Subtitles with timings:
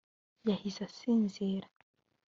[0.47, 1.67] yahise asinzira